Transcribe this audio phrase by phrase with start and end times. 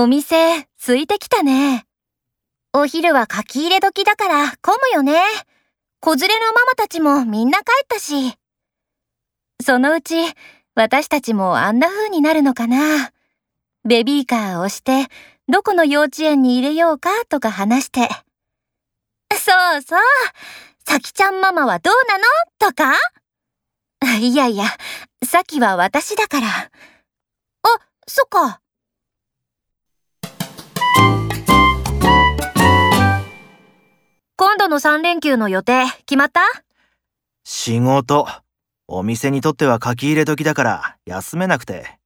[0.00, 1.84] お店、空いてきたね。
[2.72, 5.20] お昼は書き入れ時だから混むよね。
[5.98, 8.38] 子連れのママたちもみんな帰ったし。
[9.60, 10.14] そのうち、
[10.76, 13.10] 私たちもあんな風になるのかな。
[13.84, 15.08] ベビーカーを押して、
[15.48, 18.08] どこの幼稚園に入れようかとか話して。
[19.32, 20.00] そうそう。
[20.86, 22.24] さきちゃんママはどうなの？
[22.60, 22.94] とか
[24.20, 24.64] いやいや、
[25.24, 26.46] さきは私だから。
[26.46, 26.70] あ、
[28.06, 28.60] そっか。
[34.48, 36.40] 今度の3連休の予定決まった？
[37.44, 38.26] 仕事。
[38.86, 41.98] お店にとっては書き入れ時だから休めなくて。